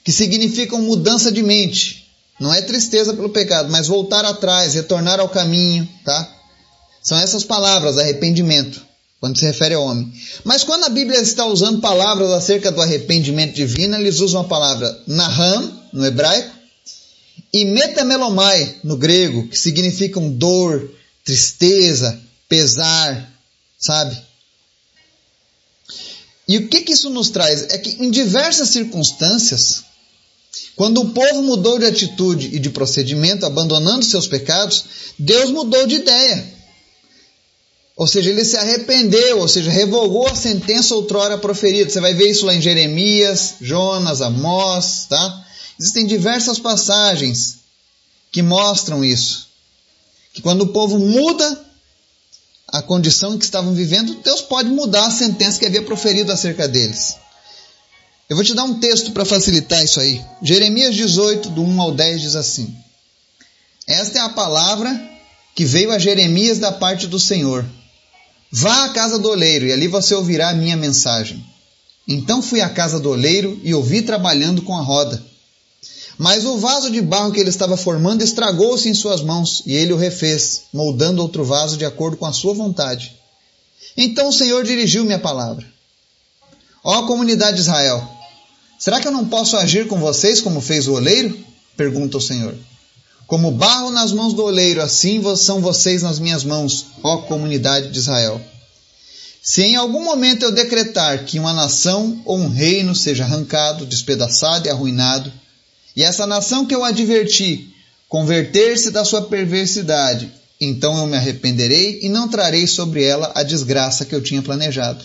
que 0.03 0.11
significam 0.11 0.81
mudança 0.81 1.31
de 1.31 1.43
mente. 1.43 2.11
Não 2.41 2.53
é 2.55 2.63
tristeza 2.63 3.13
pelo 3.13 3.29
pecado, 3.29 3.71
mas 3.71 3.89
voltar 3.89 4.25
atrás, 4.25 4.73
retornar 4.73 5.21
ao 5.21 5.29
caminho, 5.29 5.87
tá? 6.03 6.35
São 7.03 7.19
essas 7.19 7.45
palavras, 7.45 7.99
arrependimento, 7.99 8.86
quando 9.27 9.39
se 9.39 9.45
refere 9.45 9.75
ao 9.75 9.85
homem. 9.85 10.13
Mas 10.45 10.63
quando 10.63 10.85
a 10.85 10.89
Bíblia 10.89 11.21
está 11.21 11.45
usando 11.47 11.81
palavras 11.81 12.31
acerca 12.31 12.71
do 12.71 12.81
arrependimento 12.81 13.55
divino, 13.55 13.97
eles 13.97 14.21
usam 14.21 14.43
a 14.43 14.45
palavra 14.45 15.03
naham, 15.05 15.83
no 15.93 16.07
hebraico, 16.07 16.55
e 17.53 17.65
metamelomai, 17.65 18.77
no 18.85 18.97
grego, 18.97 19.49
que 19.49 19.59
significam 19.59 20.31
dor, 20.31 20.89
tristeza, 21.25 22.21
pesar, 22.49 23.33
sabe? 23.77 24.17
E 26.47 26.59
o 26.59 26.69
que, 26.69 26.83
que 26.83 26.93
isso 26.93 27.11
nos 27.11 27.29
traz? 27.29 27.67
É 27.71 27.79
que 27.79 28.05
em 28.05 28.11
diversas 28.11 28.69
circunstâncias, 28.69 29.83
quando 30.77 31.01
o 31.01 31.09
povo 31.09 31.43
mudou 31.43 31.81
de 31.81 31.87
atitude 31.87 32.55
e 32.55 32.61
de 32.61 32.71
procedimento, 32.71 33.45
abandonando 33.45 34.05
seus 34.05 34.29
pecados, 34.29 34.85
Deus 35.19 35.51
mudou 35.51 35.85
de 35.85 35.97
ideia. 35.97 36.56
Ou 37.97 38.07
seja, 38.07 38.29
ele 38.29 38.45
se 38.45 38.59
arrependeu, 38.59 39.39
ou 39.41 39.49
seja, 39.49 39.71
revogou 39.71 40.27
a 40.29 40.35
sentença 40.35 40.95
outrora 40.95 41.39
proferida. 41.39 41.91
Você 41.91 41.99
vai 41.99 42.13
ver 42.13 42.31
isso 42.31 42.45
lá 42.45 42.55
em 42.55 42.61
Jeremias, 42.61 43.55
Jonas, 43.59 44.21
Amós, 44.21 45.07
tá? 45.09 45.47
Existem 45.81 46.07
diversas 46.07 46.59
passagens 46.59 47.59
que 48.31 48.43
mostram 48.43 49.03
isso. 49.03 49.49
Que 50.35 50.43
quando 50.43 50.63
o 50.63 50.69
povo 50.69 50.99
muda 50.99 51.65
a 52.69 52.83
condição 52.83 53.35
em 53.35 53.39
que 53.39 53.45
estavam 53.47 53.73
vivendo, 53.73 54.17
Deus 54.17 54.43
pode 54.43 54.69
mudar 54.69 55.07
a 55.07 55.11
sentença 55.11 55.59
que 55.59 55.65
havia 55.65 55.81
proferido 55.81 56.31
acerca 56.31 56.69
deles. 56.69 57.17
Eu 58.29 58.37
vou 58.37 58.45
te 58.45 58.53
dar 58.53 58.65
um 58.65 58.79
texto 58.79 59.13
para 59.13 59.25
facilitar 59.25 59.83
isso 59.83 60.01
aí. 60.01 60.23
Jeremias 60.43 60.95
18, 60.95 61.49
do 61.49 61.63
1 61.63 61.81
ao 61.81 61.93
10, 61.93 62.21
diz 62.21 62.37
assim: 62.37 62.77
Esta 63.87 64.19
é 64.19 64.21
a 64.21 64.29
palavra 64.29 65.01
que 65.55 65.65
veio 65.65 65.93
a 65.93 65.99
Jeremias 65.99 66.59
da 66.59 66.73
parte 66.73 67.07
do 67.07 67.19
Senhor. 67.19 67.65
Vá 68.59 68.87
à 68.87 68.89
casa 68.89 69.19
do 69.19 69.29
oleiro 69.29 69.67
e 69.67 69.73
ali 69.73 69.87
você 69.87 70.15
ouvirá 70.15 70.49
a 70.49 70.55
minha 70.55 70.79
mensagem. 70.79 71.45
Então 72.09 72.41
fui 72.41 72.63
à 72.63 72.71
casa 72.71 72.99
do 72.99 73.11
oleiro 73.11 73.61
e 73.63 73.75
ouvi 73.75 74.01
trabalhando 74.01 74.63
com 74.63 74.75
a 74.75 74.81
roda. 74.81 75.23
Mas 76.17 76.47
o 76.47 76.57
vaso 76.57 76.91
de 76.91 77.03
barro 77.03 77.33
que 77.33 77.39
ele 77.39 77.51
estava 77.51 77.77
formando 77.77 78.23
estragou-se 78.23 78.89
em 78.89 78.95
suas 78.95 79.21
mãos, 79.21 79.63
e 79.67 79.75
ele 79.75 79.93
o 79.93 79.97
refez, 79.99 80.63
moldando 80.73 81.21
outro 81.21 81.45
vaso 81.45 81.77
de 81.77 81.85
acordo 81.85 82.17
com 82.17 82.25
a 82.25 82.33
sua 82.33 82.55
vontade. 82.55 83.15
Então 83.95 84.31
o 84.31 84.33
Senhor 84.33 84.65
dirigiu-me 84.65 85.13
a 85.13 85.19
palavra. 85.19 85.67
Ó 86.83 87.03
comunidade 87.03 87.57
de 87.57 87.63
Israel, 87.63 88.09
será 88.79 89.03
que 89.03 89.07
eu 89.07 89.13
não 89.13 89.27
posso 89.27 89.59
agir 89.59 89.87
com 89.87 90.01
vocês 90.01 90.41
como 90.41 90.63
fez 90.63 90.89
o 90.89 90.95
oleiro? 90.95 91.39
Pergunta 91.77 92.17
o 92.17 92.23
Senhor. 92.23 92.55
Como 93.27 93.51
barro 93.51 93.91
nas 93.91 94.13
mãos 94.13 94.35
do 94.35 94.45
oleiro, 94.45 94.81
assim 94.81 95.21
são 95.37 95.61
vocês 95.61 96.03
nas 96.03 96.19
minhas 96.19 96.45
mãos, 96.45 96.87
ó 97.03 97.19
comunidade 97.19 97.91
de 97.91 97.99
Israel. 97.99 98.41
Se 99.43 99.63
em 99.63 99.77
algum 99.77 100.05
momento 100.05 100.45
eu 100.45 100.53
decretar 100.53 101.25
que 101.25 101.39
uma 101.39 101.53
nação 101.53 102.21
ou 102.25 102.39
um 102.39 102.49
reino 102.49 102.95
seja 102.95 103.25
arrancado, 103.25 103.87
despedaçado 103.87 104.67
e 104.67 104.71
arruinado, 104.71 105.33
e 105.95 106.03
essa 106.03 106.27
nação 106.27 106.67
que 106.67 106.75
eu 106.75 106.85
adverti 106.85 107.73
converter-se 108.09 108.91
da 108.91 109.05
sua 109.05 109.23
perversidade, 109.23 110.33
então 110.61 110.97
eu 110.99 111.07
me 111.07 111.17
arrependerei 111.17 112.01
e 112.03 112.09
não 112.09 112.29
trarei 112.29 112.67
sobre 112.67 113.03
ela 113.03 113.33
a 113.35 113.43
desgraça 113.43 114.05
que 114.05 114.15
eu 114.15 114.23
tinha 114.23 114.43
planejado. 114.43 115.05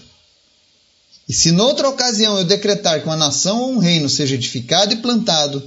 E 1.28 1.34
se 1.34 1.52
noutra 1.52 1.90
ocasião 1.90 2.38
eu 2.38 2.44
decretar 2.44 3.00
que 3.00 3.06
uma 3.06 3.16
nação 3.16 3.62
ou 3.62 3.72
um 3.72 3.78
reino 3.78 4.10
seja 4.10 4.36
edificado 4.36 4.94
e 4.94 4.98
plantado, 4.98 5.64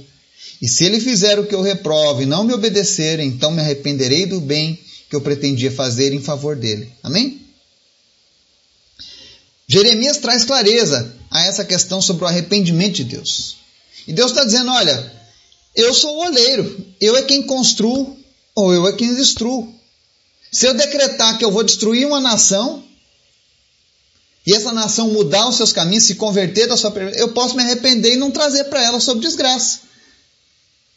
e 0.61 0.67
se 0.67 0.85
ele 0.85 0.99
fizer 0.99 1.39
o 1.39 1.45
que 1.45 1.53
eu 1.53 1.61
reprovo 1.61 2.21
e 2.21 2.25
não 2.25 2.43
me 2.43 2.53
obedecer, 2.53 3.19
então 3.19 3.51
me 3.51 3.61
arrependerei 3.61 4.25
do 4.25 4.39
bem 4.39 4.79
que 5.09 5.15
eu 5.15 5.21
pretendia 5.21 5.71
fazer 5.71 6.13
em 6.13 6.21
favor 6.21 6.55
dele. 6.55 6.91
Amém? 7.03 7.41
Jeremias 9.67 10.17
traz 10.17 10.45
clareza 10.45 11.13
a 11.29 11.45
essa 11.45 11.65
questão 11.65 12.01
sobre 12.01 12.23
o 12.23 12.27
arrependimento 12.27 12.95
de 12.95 13.03
Deus. 13.03 13.57
E 14.07 14.13
Deus 14.13 14.31
está 14.31 14.43
dizendo: 14.43 14.71
olha, 14.71 15.11
eu 15.75 15.93
sou 15.93 16.15
o 16.15 16.25
oleiro, 16.25 16.85
eu 17.01 17.17
é 17.17 17.23
quem 17.23 17.43
construo 17.43 18.17
ou 18.53 18.73
eu 18.73 18.87
é 18.87 18.93
quem 18.93 19.13
destruo. 19.13 19.73
Se 20.51 20.67
eu 20.67 20.73
decretar 20.73 21.37
que 21.37 21.43
eu 21.43 21.51
vou 21.51 21.63
destruir 21.63 22.07
uma 22.07 22.21
nação, 22.21 22.83
e 24.47 24.53
essa 24.53 24.71
nação 24.71 25.11
mudar 25.11 25.49
os 25.49 25.57
seus 25.57 25.73
caminhos, 25.73 26.03
se 26.03 26.15
converter 26.15 26.67
da 26.67 26.77
sua 26.77 26.93
eu 27.15 27.33
posso 27.33 27.55
me 27.55 27.63
arrepender 27.63 28.13
e 28.13 28.17
não 28.17 28.31
trazer 28.31 28.65
para 28.65 28.81
ela 28.81 28.99
sobre 28.99 29.25
desgraça. 29.25 29.84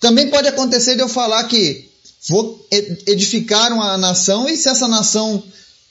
Também 0.00 0.28
pode 0.28 0.48
acontecer 0.48 0.94
de 0.94 1.02
eu 1.02 1.08
falar 1.08 1.44
que 1.44 1.90
vou 2.28 2.66
edificar 3.06 3.72
uma 3.72 3.96
nação 3.96 4.48
e 4.48 4.56
se 4.56 4.68
essa 4.68 4.86
nação 4.86 5.42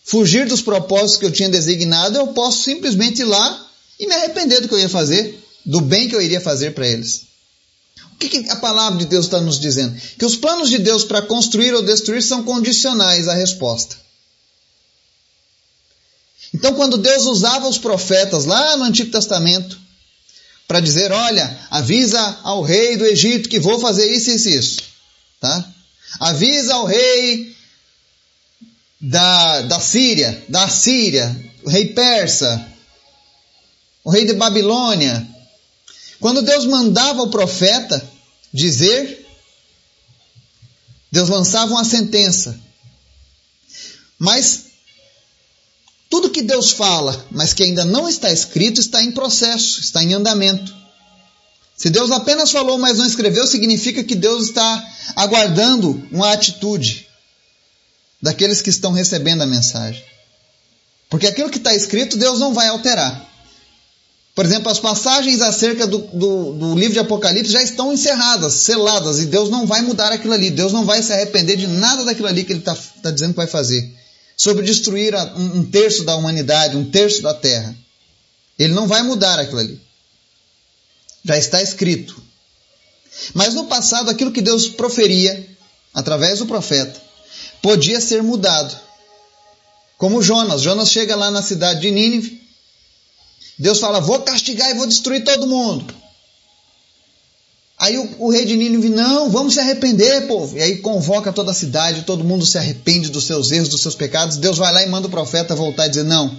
fugir 0.06 0.48
dos 0.48 0.62
propósitos 0.62 1.18
que 1.18 1.26
eu 1.26 1.32
tinha 1.32 1.50
designado, 1.50 2.18
eu 2.18 2.28
posso 2.28 2.64
simplesmente 2.64 3.22
ir 3.22 3.26
lá 3.26 3.70
e 4.00 4.08
me 4.08 4.14
arrepender 4.14 4.62
do 4.62 4.68
que 4.68 4.74
eu 4.74 4.80
ia 4.80 4.90
fazer, 4.90 5.38
do 5.66 5.82
bem 5.82 6.08
que 6.08 6.16
eu 6.16 6.22
iria 6.22 6.40
fazer 6.40 6.74
para 6.74 6.88
eles. 6.88 7.28
O 8.14 8.18
que, 8.18 8.30
que 8.30 8.50
a 8.50 8.56
palavra 8.56 8.98
de 8.98 9.06
Deus 9.06 9.26
está 9.26 9.42
nos 9.42 9.60
dizendo? 9.60 10.00
Que 10.18 10.26
os 10.26 10.36
planos 10.36 10.70
de 10.70 10.80
Deus 10.80 11.04
para 11.04 11.22
construir 11.22 11.74
ou 11.74 11.84
destruir 11.84 12.24
são 12.24 12.44
condicionais 12.44 13.28
à 13.28 13.34
resposta. 13.34 13.96
Então, 16.54 16.74
quando 16.74 16.98
Deus 16.98 17.26
usava 17.26 17.68
os 17.68 17.78
profetas 17.78 18.46
lá 18.46 18.78
no 18.78 18.86
Antigo 18.86 19.12
Testamento 19.12 19.78
para 20.68 20.80
dizer: 20.80 21.12
Olha, 21.12 21.58
avisa 21.72 22.40
ao 22.44 22.62
rei 22.62 22.98
do 22.98 23.06
Egito 23.06 23.50
que 23.50 23.60
vou 23.60 23.80
fazer 23.80 24.12
isso, 24.12 24.30
isso, 24.30 24.50
isso. 24.50 24.78
Tá? 25.40 25.74
Avisa 26.20 26.76
ao 26.76 26.86
rei 26.86 27.56
da, 29.00 29.62
da 29.62 29.80
Síria, 29.80 30.44
da 30.50 30.68
Síria, 30.68 31.36
o 31.64 31.70
rei 31.70 31.94
persa, 31.94 32.68
o 34.04 34.10
rei 34.10 34.26
de 34.26 34.34
Babilônia, 34.34 35.26
quando 36.20 36.42
Deus 36.42 36.66
mandava 36.66 37.22
o 37.22 37.30
profeta 37.30 38.04
dizer, 38.54 39.26
Deus 41.12 41.30
lançava 41.30 41.72
uma 41.72 41.86
sentença. 41.86 42.60
Mas 44.18 44.67
tudo 46.10 46.30
que 46.30 46.42
Deus 46.42 46.72
fala, 46.72 47.26
mas 47.32 47.54
que 47.54 47.64
ainda 47.64 47.84
não 47.84 48.08
está 48.08 48.32
escrito, 48.32 48.80
está 48.80 49.04
em 49.04 49.12
processo, 49.12 49.82
está 49.82 50.04
em 50.04 50.14
andamento. 50.14 50.74
Se 51.76 51.90
Deus 51.90 52.10
apenas 52.12 52.52
falou, 52.52 52.78
mas 52.78 52.98
não 52.98 53.06
escreveu, 53.06 53.46
significa 53.46 54.04
que 54.04 54.16
Deus 54.16 54.46
está 54.46 54.90
aguardando 55.16 56.08
uma 56.12 56.32
atitude 56.32 57.08
daqueles 58.22 58.62
que 58.62 58.70
estão 58.70 58.92
recebendo 58.92 59.44
a 59.44 59.46
mensagem. 59.46 60.04
Porque 61.10 61.28
aquilo 61.28 61.50
que 61.50 61.58
está 61.58 61.76
escrito, 61.76 62.18
Deus 62.18 62.40
não 62.40 62.54
vai 62.54 62.68
alterar. 62.68 63.28
Por 64.34 64.46
exemplo, 64.46 64.72
as 64.72 64.80
passagens 64.80 65.42
acerca 65.42 65.88
do, 65.88 65.98
do, 65.98 66.54
do, 66.54 66.76
livro 66.76 66.94
de 66.94 67.00
Apocalipse 67.00 67.52
já 67.52 67.62
estão 67.62 67.92
encerradas, 67.92 68.54
seladas, 68.54 69.20
e 69.20 69.26
Deus 69.26 69.50
não 69.50 69.66
vai 69.66 69.82
mudar 69.82 70.12
aquilo 70.12 70.34
ali. 70.34 70.52
Deus 70.52 70.72
não 70.72 70.86
vai 70.86 71.02
se 71.02 71.12
arrepender 71.12 71.58
de 71.58 71.68
nada 71.68 72.06
daquilo 72.06 72.28
ali 72.28 72.44
que 72.44 72.54
Ele 72.54 72.60
está 72.60 72.78
tá 73.02 73.10
dizendo 73.10 73.32
que 73.32 73.38
vai 73.38 73.48
fazer. 73.48 73.92
Sobre 74.38 74.63
destruir 74.63 75.15
um, 75.36 75.65
terço 75.65 76.03
da 76.03 76.15
humanidade, 76.15 76.77
um 76.77 76.89
terço 76.89 77.22
da 77.24 77.34
terra. 77.34 77.75
Ele 78.58 78.74
não 78.74 78.88
vai 78.88 79.01
mudar 79.01 79.39
aquilo 79.39 79.60
ali. 79.60 79.82
Já 81.25 81.38
está 81.38 81.62
escrito. 81.62 82.22
Mas 83.34 83.56
no 83.56 83.65
passado, 83.65 84.10
aquilo 84.10 84.32
que 84.32 84.41
Deus 84.41 84.67
proferia, 84.67 85.46
através 85.94 86.38
do 86.39 86.46
profeta, 86.46 87.01
podia 87.62 88.00
ser 88.00 88.22
mudado. 88.22 88.79
Como 89.98 90.22
Jonas. 90.22 90.62
Jonas 90.62 90.91
chega 90.91 91.15
lá 91.15 91.32
na 91.32 91.41
cidade 91.41 91.82
de 91.82 91.89
Nínive 91.89 92.48
Deus 93.58 93.79
fala: 93.79 94.00
vou 94.00 94.22
castigar 94.22 94.70
e 94.70 94.75
vou 94.75 94.86
destruir 94.86 95.24
todo 95.24 95.48
mundo. 95.48 95.94
Aí 97.80 97.96
o, 97.98 98.16
o, 98.18 98.32
rei 98.32 98.44
de 98.44 98.58
Nínive, 98.58 98.90
não, 98.90 99.30
vamos 99.30 99.54
se 99.54 99.60
arrepender, 99.60 100.28
povo. 100.28 100.58
E 100.58 100.62
aí 100.62 100.78
convoca 100.78 101.32
toda 101.32 101.52
a 101.52 101.54
cidade, 101.54 102.04
todo 102.04 102.24
mundo 102.24 102.44
se 102.44 102.58
arrepende 102.58 103.12
dos 103.12 103.26
seus 103.26 103.52
erros, 103.52 103.70
dos 103.70 103.82
seus 103.82 103.94
pecados. 103.94 104.38
Deus 104.38 104.58
vai 104.58 104.74
lá 104.74 104.84
e 104.84 104.90
manda 104.90 105.08
o 105.08 105.12
profeta 105.12 105.56
voltar 105.56 105.86
e 105.86 105.90
dizer: 105.90 106.04
não, 106.04 106.36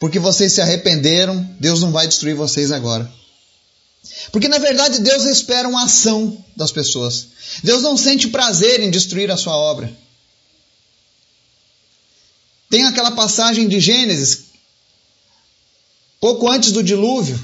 porque 0.00 0.18
vocês 0.18 0.52
se 0.52 0.60
arrependeram, 0.60 1.48
Deus 1.60 1.80
não 1.80 1.92
vai 1.92 2.08
destruir 2.08 2.34
vocês 2.34 2.72
agora. 2.72 3.08
Porque 4.32 4.48
na 4.48 4.58
verdade 4.58 5.00
Deus 5.00 5.24
espera 5.24 5.68
uma 5.68 5.84
ação 5.84 6.44
das 6.56 6.72
pessoas. 6.72 7.28
Deus 7.62 7.82
não 7.82 7.96
sente 7.96 8.28
prazer 8.28 8.80
em 8.80 8.90
destruir 8.90 9.30
a 9.30 9.36
sua 9.36 9.56
obra. 9.56 9.96
Tem 12.68 12.84
aquela 12.84 13.12
passagem 13.12 13.68
de 13.68 13.78
Gênesis, 13.78 14.46
pouco 16.20 16.50
antes 16.50 16.72
do 16.72 16.82
dilúvio, 16.82 17.38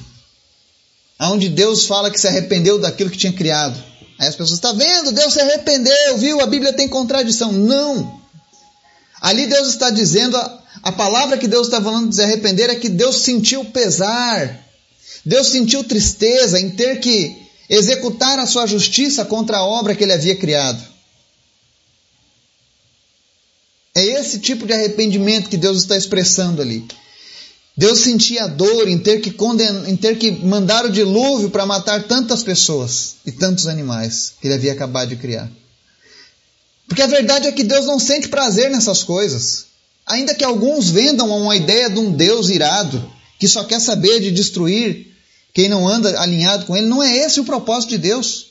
onde 1.31 1.49
Deus 1.49 1.87
fala 1.87 2.11
que 2.11 2.21
se 2.21 2.27
arrependeu 2.27 2.79
daquilo 2.79 3.11
que 3.11 3.19
tinha 3.19 3.33
criado. 3.33 3.83
Aí 4.19 4.29
as 4.29 4.35
pessoas, 4.35 4.59
está 4.59 4.73
vendo? 4.73 5.13
Deus 5.13 5.33
se 5.33 5.41
arrependeu, 5.41 6.19
viu? 6.19 6.41
A 6.41 6.47
Bíblia 6.47 6.73
tem 6.73 6.89
contradição. 6.89 7.53
Não! 7.53 8.21
Ali 9.21 9.47
Deus 9.47 9.69
está 9.69 9.91
dizendo, 9.91 10.37
a, 10.37 10.63
a 10.83 10.93
palavra 10.93 11.39
que 11.39 11.47
Deus 11.47 11.67
está 11.69 11.81
falando 11.81 12.09
de 12.09 12.17
se 12.17 12.23
arrepender 12.23 12.71
é 12.71 12.75
que 12.75 12.89
Deus 12.89 13.23
sentiu 13.23 13.65
pesar 13.67 14.63
Deus 15.25 15.49
sentiu 15.49 15.85
tristeza 15.85 16.59
em 16.61 16.71
ter 16.71 16.99
que 16.99 17.37
executar 17.69 18.39
a 18.39 18.47
sua 18.47 18.67
justiça 18.67 19.25
contra 19.25 19.59
a 19.59 19.65
obra 19.65 19.95
que 19.95 20.03
ele 20.03 20.13
havia 20.13 20.37
criado. 20.37 20.83
É 23.95 24.03
esse 24.05 24.41
tipo 24.41 24.67
de 24.67 24.73
arrependimento 24.73 25.49
que 25.49 25.57
Deus 25.57 25.79
está 25.79 25.97
expressando 25.97 26.61
ali. 26.61 26.85
Deus 27.77 28.01
sentia 28.01 28.47
dor 28.47 28.87
em 28.89 28.99
ter 28.99 29.21
que, 29.21 29.31
conden... 29.31 29.91
em 29.91 29.97
ter 29.97 30.19
que 30.19 30.31
mandar 30.31 30.85
o 30.85 30.93
dilúvio 30.93 31.51
para 31.51 31.65
matar 31.65 32.03
tantas 32.05 32.43
pessoas 32.43 33.17
e 33.25 33.33
tantos 33.33 33.67
animais 33.67 34.35
que 34.41 34.47
ele 34.47 34.55
havia 34.55 34.73
acabado 34.73 35.09
de 35.09 35.17
criar. 35.17 35.51
Porque 36.87 37.03
a 37.03 37.07
verdade 37.07 37.49
é 37.49 37.53
que 37.53 37.65
Deus 37.65 37.87
não 37.87 37.99
sente 37.99 38.29
prazer 38.29 38.71
nessas 38.71 39.03
coisas. 39.03 39.67
Ainda 40.05 40.35
que 40.35 40.45
alguns 40.45 40.91
vendam 40.91 41.31
uma 41.31 41.57
ideia 41.57 41.89
de 41.89 41.99
um 41.99 42.13
Deus 42.13 42.51
irado, 42.51 43.11
que 43.39 43.49
só 43.49 43.65
quer 43.65 43.81
saber 43.81 44.21
de 44.21 44.31
destruir 44.31 45.11
quem 45.55 45.69
não 45.69 45.89
anda 45.89 46.21
alinhado 46.21 46.67
com 46.67 46.77
Ele, 46.77 46.87
não 46.87 47.03
é 47.03 47.17
esse 47.17 47.41
o 47.41 47.45
propósito 47.45 47.91
de 47.91 47.99
Deus. 47.99 48.49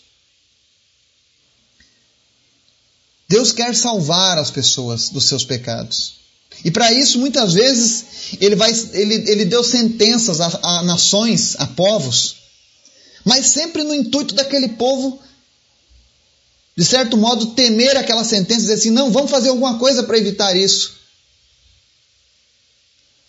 Deus 3.28 3.52
quer 3.52 3.76
salvar 3.76 4.38
as 4.38 4.50
pessoas 4.50 5.10
dos 5.10 5.26
seus 5.26 5.46
pecados. 5.46 6.21
E 6.64 6.72
para 6.72 6.92
isso, 6.92 7.20
muitas 7.20 7.54
vezes, 7.54 8.06
ele, 8.40 8.56
vai, 8.56 8.72
ele, 8.94 9.16
ele 9.30 9.46
deu 9.46 9.64
sentenças 9.64 10.40
a, 10.40 10.60
a 10.62 10.84
nações, 10.84 11.56
a 11.60 11.66
povos, 11.68 12.36
mas 13.26 13.48
sempre 13.48 13.84
no 13.84 13.94
intuito 13.94 14.36
daquele 14.36 14.70
povo, 14.70 15.20
de 16.78 16.86
certo 16.86 17.18
modo, 17.18 17.48
temer 17.48 17.98
aquela 17.98 18.24
sentença 18.24 18.60
e 18.60 18.64
dizer 18.64 18.74
assim: 18.76 18.92
não, 18.92 19.12
vamos 19.12 19.32
fazer 19.32 19.50
alguma 19.50 19.78
coisa 19.78 20.04
para 20.04 20.18
evitar 20.18 20.56
isso. 20.56 21.00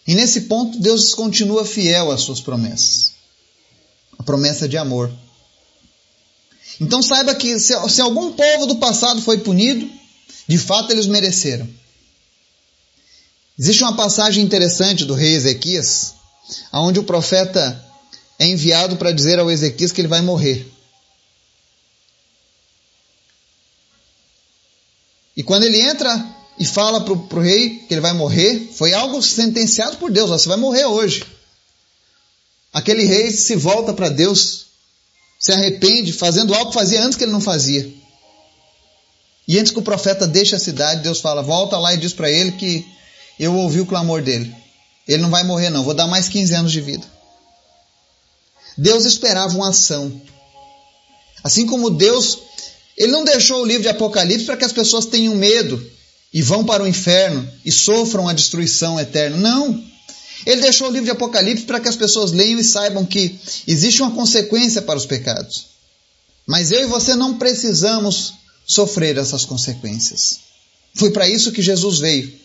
E 0.07 0.15
nesse 0.15 0.43
ponto, 0.43 0.79
Deus 0.81 1.15
continua 1.15 1.65
fiel 1.65 2.11
às 2.11 2.23
suas 2.23 2.41
promessas 2.41 3.12
a 4.23 4.25
promessa 4.25 4.69
de 4.69 4.77
amor. 4.77 5.12
Então 6.81 7.03
saiba 7.03 7.35
que 7.35 7.59
se, 7.59 7.75
se 7.91 8.01
algum 8.01 8.33
povo 8.33 8.67
do 8.67 8.77
passado 8.77 9.21
foi 9.21 9.39
punido, 9.39 9.91
de 10.47 10.57
fato 10.57 10.93
eles 10.93 11.07
mereceram. 11.07 11.69
Existe 13.59 13.83
uma 13.83 13.97
passagem 13.97 14.43
interessante 14.43 15.05
do 15.05 15.15
rei 15.15 15.35
Ezequias, 15.35 16.15
onde 16.73 16.99
o 16.99 17.05
profeta 17.05 17.85
é 18.39 18.47
enviado 18.47 18.97
para 18.97 19.13
dizer 19.13 19.39
ao 19.39 19.51
Ezequias 19.51 19.93
que 19.93 20.01
ele 20.01 20.09
vai 20.09 20.21
morrer. 20.21 20.67
E 25.37 25.43
quando 25.43 25.65
ele 25.65 25.81
entra 25.81 26.25
e 26.59 26.65
fala 26.65 27.05
para 27.05 27.13
o 27.13 27.41
rei 27.41 27.81
que 27.81 27.95
ele 27.95 28.01
vai 28.01 28.12
morrer, 28.12 28.71
foi 28.75 28.93
algo 28.93 29.23
sentenciado 29.23 29.97
por 29.97 30.11
Deus: 30.11 30.31
você 30.31 30.49
vai 30.49 30.59
morrer 30.59 30.85
hoje. 30.87 31.25
Aquele 32.73 33.05
rei 33.05 33.31
se 33.31 33.55
volta 33.55 33.93
para 33.93 34.09
Deus, 34.09 34.67
se 35.38 35.53
arrepende, 35.53 36.12
fazendo 36.12 36.55
algo 36.55 36.71
que 36.71 36.79
fazia 36.79 37.03
antes 37.03 37.17
que 37.17 37.25
ele 37.25 37.33
não 37.33 37.41
fazia. 37.41 37.93
E 39.47 39.59
antes 39.59 39.73
que 39.73 39.79
o 39.79 39.83
profeta 39.83 40.27
deixe 40.27 40.55
a 40.55 40.59
cidade, 40.59 41.03
Deus 41.03 41.21
fala: 41.21 41.43
volta 41.43 41.79
lá 41.79 41.93
e 41.93 41.99
diz 41.99 42.12
para 42.12 42.31
ele 42.31 42.53
que 42.53 42.87
eu 43.38 43.55
ouvi 43.55 43.81
o 43.81 43.87
clamor 43.87 44.23
dele. 44.23 44.55
Ele 45.07 45.23
não 45.23 45.31
vai 45.31 45.45
morrer, 45.45 45.71
não, 45.71 45.85
vou 45.85 45.95
dar 45.95 46.07
mais 46.07 46.29
15 46.29 46.55
anos 46.55 46.73
de 46.73 46.81
vida. 46.81 47.07
Deus 48.77 49.05
esperava 49.05 49.55
uma 49.55 49.71
ação. 49.71 50.21
Assim 51.42 51.66
como 51.66 51.90
Deus, 51.90 52.38
ele 52.97 53.12
não 53.12 53.25
deixou 53.25 53.62
o 53.62 53.66
livro 53.66 53.83
de 53.83 53.88
Apocalipse 53.88 54.47
para 54.47 54.57
que 54.57 54.64
as 54.64 54.73
pessoas 54.73 55.07
tenham 55.07 55.35
medo 55.35 55.85
e 56.33 56.40
vão 56.40 56.64
para 56.64 56.83
o 56.83 56.87
inferno 56.87 57.47
e 57.64 57.71
sofram 57.71 58.29
a 58.29 58.33
destruição 58.33 58.99
eterna. 58.99 59.37
Não. 59.37 59.85
Ele 60.47 60.61
deixou 60.61 60.88
o 60.88 60.90
livro 60.90 61.05
de 61.05 61.11
Apocalipse 61.11 61.64
para 61.64 61.81
que 61.81 61.88
as 61.88 61.97
pessoas 61.97 62.33
leiam 62.33 62.59
e 62.59 62.64
saibam 62.64 63.05
que 63.05 63.38
existe 63.66 64.03
uma 64.03 64.12
consequência 64.12 64.83
para 64.83 64.99
os 64.99 65.07
pecados. 65.07 65.66
Mas 66.47 66.73
eu 66.73 66.83
e 66.83 66.87
você 66.87 67.14
não 67.14 67.38
precisamos 67.38 68.35
sofrer 68.66 69.18
essas 69.18 69.45
consequências. 69.45 70.40
Foi 70.95 71.11
para 71.11 71.29
isso 71.29 71.53
que 71.53 71.62
Jesus 71.62 71.99
veio. 71.99 72.41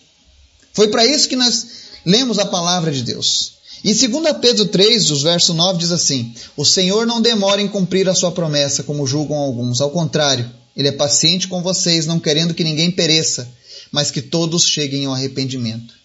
Foi 0.78 0.90
para 0.90 1.04
isso 1.04 1.28
que 1.28 1.36
nós 1.36 1.66
lemos 2.06 2.38
a 2.38 2.46
palavra 2.46 2.92
de 2.92 3.02
Deus. 3.02 3.54
E 3.84 3.96
2 3.96 4.38
Pedro 4.40 4.68
3, 4.68 5.10
os 5.10 5.24
verso 5.24 5.52
9 5.56 5.80
diz 5.80 5.92
assim: 5.92 6.36
O 6.56 6.64
Senhor 6.64 7.04
não 7.08 7.20
demora 7.20 7.60
em 7.60 7.68
cumprir 7.68 8.08
a 8.08 8.14
sua 8.14 8.32
promessa, 8.32 8.84
como 8.84 9.08
julgam 9.08 9.38
alguns. 9.38 9.82
Ao 9.82 9.90
contrário, 9.90 10.48
ele 10.76 10.90
é 10.90 10.92
paciente 10.92 11.48
com 11.48 11.64
vocês, 11.64 12.06
não 12.06 12.20
querendo 12.20 12.54
que 12.54 12.64
ninguém 12.64 12.92
pereça, 12.92 13.52
mas 13.92 14.12
que 14.12 14.22
todos 14.22 14.68
cheguem 14.68 15.06
ao 15.06 15.16
arrependimento. 15.16 15.96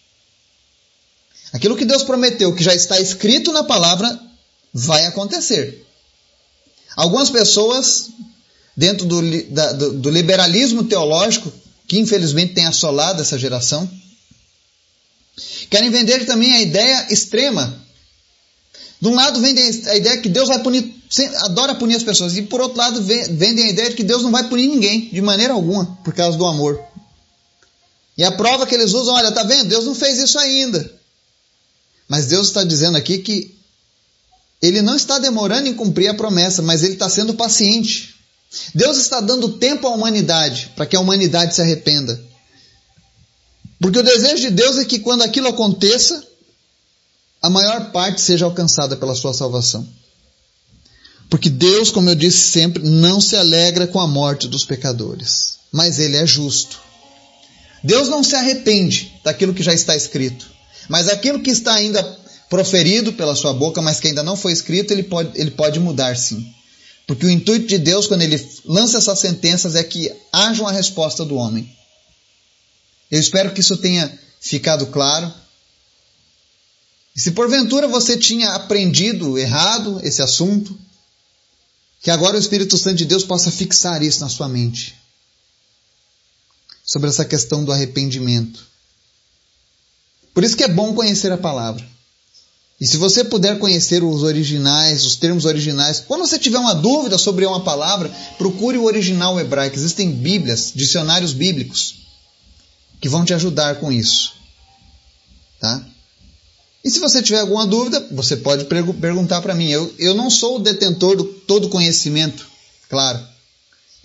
Aquilo 1.51 1.77
que 1.77 1.85
Deus 1.85 2.01
prometeu, 2.01 2.51
que 2.55 2.63
já 2.63 2.73
está 2.73 2.99
escrito 2.99 3.53
na 3.53 3.63
palavra, 3.63 4.19
vai 4.73 5.05
acontecer. 5.05 5.85
Algumas 6.95 7.29
pessoas, 7.29 8.09
dentro 8.75 9.05
do, 9.05 9.21
da, 9.51 9.71
do, 9.73 9.93
do 9.99 10.09
liberalismo 10.09 10.83
teológico, 10.83 11.53
que 11.87 11.99
infelizmente 11.99 12.55
tem 12.55 12.65
assolado 12.65 13.21
essa 13.21 13.37
geração, 13.37 13.87
querem 15.69 15.89
vender 15.89 16.25
também 16.25 16.53
a 16.53 16.61
ideia 16.61 17.07
extrema. 17.09 17.81
De 19.01 19.07
um 19.07 19.15
lado 19.15 19.41
vendem 19.41 19.63
a 19.87 19.95
ideia 19.95 20.21
que 20.21 20.29
Deus 20.29 20.47
vai 20.47 20.59
punir, 20.59 20.93
adora 21.45 21.75
punir 21.75 21.95
as 21.95 22.03
pessoas, 22.03 22.37
e 22.37 22.43
por 22.43 22.61
outro 22.61 22.77
lado 22.77 23.01
vendem 23.03 23.65
a 23.65 23.69
ideia 23.69 23.89
de 23.89 23.95
que 23.95 24.03
Deus 24.03 24.23
não 24.23 24.31
vai 24.31 24.47
punir 24.47 24.67
ninguém, 24.67 25.09
de 25.09 25.21
maneira 25.21 25.53
alguma, 25.53 25.97
por 26.03 26.13
causa 26.13 26.37
do 26.37 26.45
amor. 26.45 26.81
E 28.17 28.23
a 28.23 28.31
prova 28.31 28.65
que 28.65 28.75
eles 28.75 28.93
usam, 28.93 29.15
olha, 29.15 29.31
tá 29.31 29.43
vendo? 29.43 29.67
Deus 29.67 29.85
não 29.85 29.95
fez 29.95 30.19
isso 30.19 30.37
ainda. 30.39 30.89
Mas 32.07 32.27
Deus 32.27 32.47
está 32.47 32.63
dizendo 32.63 32.95
aqui 32.95 33.17
que 33.17 33.53
ele 34.61 34.81
não 34.81 34.95
está 34.95 35.19
demorando 35.19 35.67
em 35.67 35.73
cumprir 35.73 36.07
a 36.07 36.13
promessa, 36.13 36.61
mas 36.61 36.83
ele 36.83 36.93
está 36.93 37.09
sendo 37.09 37.33
paciente. 37.33 38.15
Deus 38.73 38.97
está 38.97 39.19
dando 39.19 39.57
tempo 39.57 39.87
à 39.87 39.89
humanidade 39.89 40.71
para 40.75 40.85
que 40.85 40.95
a 40.95 40.99
humanidade 40.99 41.55
se 41.55 41.61
arrependa. 41.61 42.23
Porque 43.83 43.99
o 43.99 44.03
desejo 44.03 44.43
de 44.43 44.49
Deus 44.49 44.77
é 44.77 44.85
que 44.85 44.97
quando 44.97 45.23
aquilo 45.23 45.49
aconteça, 45.49 46.25
a 47.41 47.49
maior 47.49 47.91
parte 47.91 48.21
seja 48.21 48.45
alcançada 48.45 48.95
pela 48.95 49.13
sua 49.13 49.33
salvação. 49.33 49.85
Porque 51.29 51.49
Deus, 51.49 51.91
como 51.91 52.09
eu 52.09 52.15
disse 52.15 52.49
sempre, 52.49 52.81
não 52.81 53.19
se 53.19 53.35
alegra 53.35 53.85
com 53.85 53.99
a 53.99 54.07
morte 54.07 54.47
dos 54.47 54.63
pecadores, 54.63 55.57
mas 55.69 55.99
Ele 55.99 56.15
é 56.15 56.25
justo. 56.25 56.79
Deus 57.83 58.07
não 58.07 58.23
se 58.23 58.37
arrepende 58.37 59.19
daquilo 59.21 59.53
que 59.53 59.61
já 59.61 59.73
está 59.73 59.93
escrito. 59.97 60.49
Mas 60.87 61.09
aquilo 61.09 61.41
que 61.41 61.51
está 61.51 61.73
ainda 61.73 62.01
proferido 62.49 63.11
pela 63.11 63.35
sua 63.35 63.51
boca, 63.51 63.81
mas 63.81 63.99
que 63.99 64.07
ainda 64.07 64.23
não 64.23 64.37
foi 64.37 64.53
escrito, 64.53 64.91
ele 64.91 65.03
pode, 65.03 65.37
ele 65.37 65.51
pode 65.51 65.81
mudar 65.81 66.15
sim. 66.15 66.53
Porque 67.05 67.25
o 67.25 67.29
intuito 67.29 67.67
de 67.67 67.79
Deus, 67.79 68.07
quando 68.07 68.21
ele 68.21 68.41
lança 68.63 68.97
essas 68.97 69.19
sentenças, 69.19 69.75
é 69.75 69.83
que 69.83 70.09
haja 70.31 70.61
uma 70.61 70.71
resposta 70.71 71.25
do 71.25 71.35
homem. 71.35 71.69
Eu 73.13 73.19
espero 73.19 73.53
que 73.53 73.59
isso 73.59 73.77
tenha 73.77 74.11
ficado 74.41 74.87
claro. 74.87 75.31
E 77.15 77.21
se 77.21 77.29
porventura 77.29 77.87
você 77.87 78.17
tinha 78.17 78.53
aprendido 78.53 79.37
errado 79.37 80.01
esse 80.01 80.19
assunto, 80.19 80.75
que 82.01 82.09
agora 82.09 82.35
o 82.35 82.39
Espírito 82.39 82.75
Santo 82.75 82.95
de 82.95 83.05
Deus 83.05 83.23
possa 83.23 83.51
fixar 83.51 84.01
isso 84.01 84.19
na 84.21 84.29
sua 84.29 84.49
mente. 84.49 84.95
Sobre 86.83 87.07
essa 87.07 87.23
questão 87.23 87.63
do 87.63 87.71
arrependimento. 87.71 88.65
Por 90.33 90.43
isso 90.43 90.57
que 90.57 90.63
é 90.63 90.67
bom 90.67 90.95
conhecer 90.95 91.31
a 91.31 91.37
palavra. 91.37 91.87
E 92.81 92.87
se 92.87 92.97
você 92.97 93.23
puder 93.23 93.59
conhecer 93.59 94.03
os 94.03 94.23
originais, 94.23 95.05
os 95.05 95.17
termos 95.17 95.45
originais, 95.45 95.99
quando 95.99 96.25
você 96.25 96.39
tiver 96.39 96.57
uma 96.57 96.73
dúvida 96.73 97.19
sobre 97.19 97.45
uma 97.45 97.63
palavra, 97.63 98.09
procure 98.39 98.79
o 98.79 98.85
original 98.85 99.39
hebraico. 99.39 99.75
Existem 99.75 100.11
bíblias, 100.11 100.71
dicionários 100.73 101.31
bíblicos, 101.31 102.01
que 103.03 103.09
vão 103.09 103.25
te 103.25 103.33
ajudar 103.33 103.81
com 103.81 103.91
isso. 103.91 104.31
Tá? 105.59 105.85
E 106.81 106.89
se 106.89 106.99
você 106.99 107.21
tiver 107.21 107.41
alguma 107.41 107.67
dúvida, 107.67 107.99
você 108.11 108.37
pode 108.37 108.63
perguntar 108.63 109.41
para 109.41 109.53
mim. 109.53 109.69
Eu, 109.69 109.93
eu 109.99 110.13
não 110.13 110.29
sou 110.29 110.55
o 110.55 110.59
detentor 110.59 111.17
do 111.17 111.25
todo 111.25 111.67
conhecimento, 111.67 112.47
claro. 112.87 113.19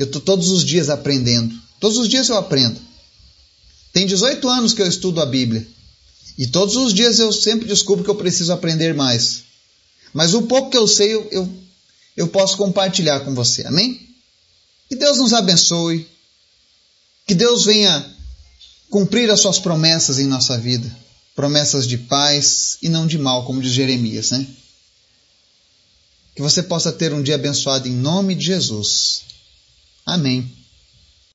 Eu 0.00 0.06
estou 0.06 0.20
todos 0.20 0.50
os 0.50 0.64
dias 0.64 0.90
aprendendo. 0.90 1.54
Todos 1.78 1.96
os 1.96 2.08
dias 2.08 2.28
eu 2.28 2.36
aprendo. 2.36 2.76
Tem 3.92 4.04
18 4.04 4.48
anos 4.48 4.74
que 4.74 4.82
eu 4.82 4.88
estudo 4.88 5.20
a 5.20 5.26
Bíblia. 5.26 5.64
E 6.36 6.48
todos 6.48 6.74
os 6.74 6.92
dias 6.92 7.20
eu 7.20 7.32
sempre 7.32 7.68
descubro 7.68 8.02
que 8.02 8.10
eu 8.10 8.16
preciso 8.16 8.52
aprender 8.52 8.94
mais. 8.94 9.44
Mas 10.12 10.34
o 10.34 10.42
pouco 10.42 10.70
que 10.70 10.76
eu 10.76 10.88
sei, 10.88 11.14
eu, 11.14 11.28
eu, 11.30 11.48
eu 12.16 12.26
posso 12.26 12.56
compartilhar 12.56 13.20
com 13.20 13.32
você. 13.32 13.64
Amém? 13.64 14.08
Que 14.88 14.96
Deus 14.96 15.18
nos 15.18 15.32
abençoe. 15.32 16.04
Que 17.28 17.34
Deus 17.36 17.64
venha 17.64 18.17
cumprir 18.90 19.30
as 19.30 19.40
suas 19.40 19.58
promessas 19.58 20.18
em 20.18 20.26
nossa 20.26 20.58
vida. 20.58 20.94
Promessas 21.34 21.86
de 21.86 21.98
paz 21.98 22.78
e 22.82 22.88
não 22.88 23.06
de 23.06 23.18
mal, 23.18 23.44
como 23.44 23.62
diz 23.62 23.72
Jeremias, 23.72 24.30
né? 24.30 24.46
Que 26.34 26.42
você 26.42 26.62
possa 26.62 26.92
ter 26.92 27.12
um 27.12 27.22
dia 27.22 27.36
abençoado 27.36 27.88
em 27.88 27.94
nome 27.94 28.34
de 28.34 28.46
Jesus. 28.46 29.22
Amém. 30.04 30.57